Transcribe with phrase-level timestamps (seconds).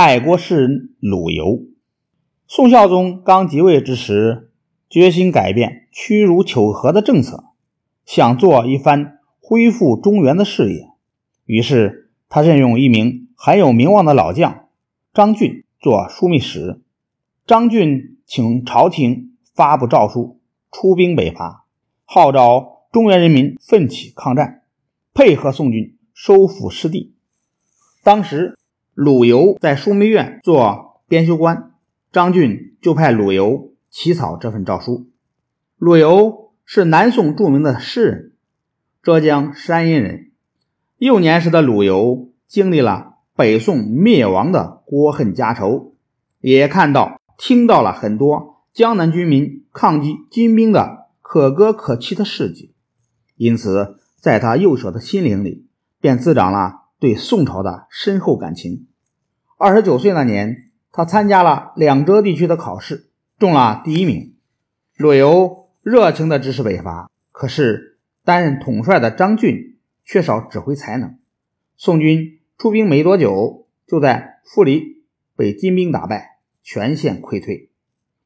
[0.00, 1.64] 爱国诗人陆游。
[2.46, 4.52] 宋孝宗刚即位之时，
[4.88, 7.46] 决心改变屈辱求和的政策，
[8.06, 10.86] 想做一番恢复中原的事业。
[11.46, 14.68] 于是，他任用一名很有名望的老将
[15.12, 16.80] 张俊做枢密使。
[17.44, 20.40] 张俊请朝廷发布诏书，
[20.70, 21.66] 出兵北伐，
[22.04, 24.62] 号召中原人民奋起抗战，
[25.12, 27.16] 配合宋军收复失地。
[28.04, 28.56] 当时。
[29.00, 31.70] 鲁游在枢密院做编修官，
[32.10, 35.08] 张俊就派鲁游起草这份诏书。
[35.76, 38.32] 鲁游是南宋著名的诗人，
[39.00, 40.32] 浙江山阴人。
[40.96, 45.94] 幼年时的鲁游经历了北宋灭亡的国恨家仇，
[46.40, 52.74] 也看到、听到了很多江南军民抗击金兵的可歌可泣的事迹，
[53.36, 55.68] 因此在他幼小的心灵里
[56.00, 58.86] 便滋长了对宋朝的深厚感情。
[59.60, 64.36] 二十九岁那年，他参加了两浙地区的考试，中了第一名。
[64.96, 71.18] 陆游热情地支持北伐，可是担任统帅的张俊缺少指挥才能。
[71.76, 75.02] 宋军出兵没多久，就在富里
[75.34, 77.68] 被金兵打败，全线溃退。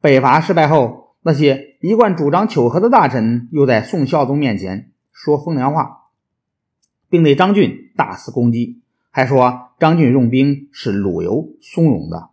[0.00, 6.06] 北伐失败后，那些一贯主张求和的大臣又在宋孝宗面前说风凉话，
[7.10, 8.80] 并对张俊大肆攻击。
[9.10, 12.30] 还说张俊用兵是鲁游怂恿的。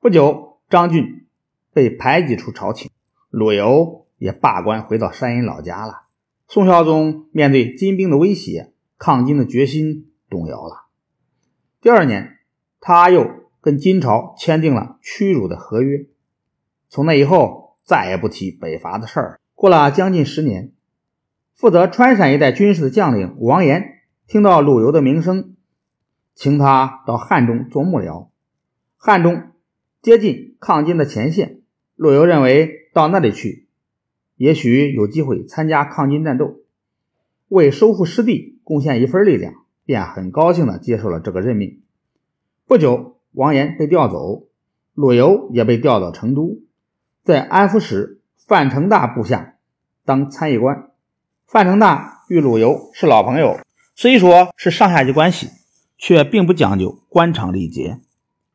[0.00, 1.26] 不久，张俊
[1.72, 2.90] 被排挤出朝廷，
[3.30, 6.02] 鲁游也罢官回到山阴老家了。
[6.48, 10.86] 宋孝宗面对金兵的威胁，抗金的决心动摇了。
[11.80, 12.38] 第二年，
[12.80, 13.26] 他又
[13.60, 16.06] 跟金朝签订了屈辱的合约。
[16.88, 19.40] 从那以后，再也不提北伐的事儿。
[19.54, 20.72] 过了将近十年，
[21.54, 25.54] 负责川陕一带军事的将领王延听到鲁游的名声。
[26.40, 28.28] 请他到汉中做幕僚。
[28.96, 29.50] 汉中
[30.00, 31.60] 接近抗金的前线，
[31.96, 33.68] 陆游认为到那里去，
[34.36, 36.60] 也许有机会参加抗金战斗，
[37.48, 39.52] 为收复失地贡献一份力量，
[39.84, 41.82] 便很高兴地接受了这个任命。
[42.66, 44.46] 不久，王延被调走，
[44.94, 46.62] 陆游也被调到成都，
[47.22, 49.56] 在安抚使范成大部下
[50.06, 50.88] 当参议官。
[51.46, 53.58] 范成大与陆游是老朋友，
[53.94, 55.59] 虽说是上下级关系。
[56.00, 58.00] 却并不讲究官场礼节。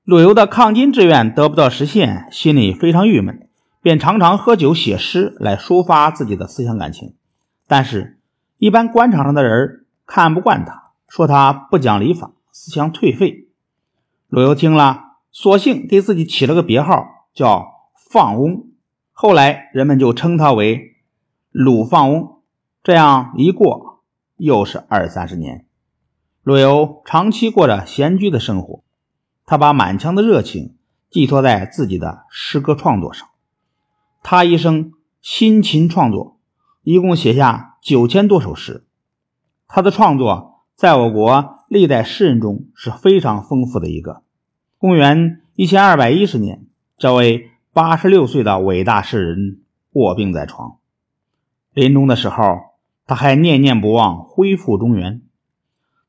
[0.03, 3.47] 陆游的抗金志愿得不到实现，心里非常郁闷，
[3.81, 7.13] 便常常喝酒写诗来抒发自己的思想感情。
[7.67, 8.19] 但是，
[8.57, 13.47] 一般官场上的人看不惯他，说他不讲礼法，思想颓废。
[14.27, 18.71] 陆游听了，索性给自己起了个别号，叫放翁。
[19.11, 20.95] 后来人们就称他为
[21.51, 22.39] 鲁放翁。
[22.83, 24.03] 这样一过，
[24.37, 25.64] 又是二三十年。
[26.45, 28.83] 陆游长期过着闲居的生活，
[29.47, 30.75] 他把满腔的热情
[31.09, 33.27] 寄托在自己的诗歌创作上。
[34.21, 34.91] 他一生
[35.23, 36.37] 辛勤创作，
[36.83, 38.85] 一共写下九千多首诗。
[39.67, 44.21] 他的创作在我国历代诗人中是非常丰富的一个。
[44.77, 49.61] 公元一千二百一十年，这位八十六岁的伟大诗人
[49.93, 50.77] 卧病在床，
[51.73, 52.59] 临终的时候，
[53.07, 55.23] 他还念念不忘恢复中原。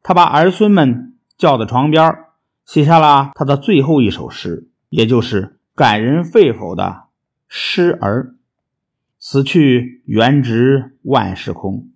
[0.08, 2.14] 他把儿孙们叫到床边，
[2.64, 6.84] 写下了他的最后一首诗，也就是感人肺腑的
[7.48, 8.22] 《诗儿》
[9.18, 11.90] ：“死去元值万事空，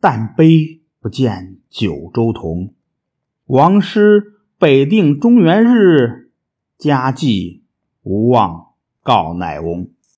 [0.00, 2.72] 但悲不见九州同。
[3.44, 6.30] 王师北定中原日，
[6.78, 7.62] 家祭
[8.04, 8.68] 无忘
[9.02, 9.90] 告乃翁。”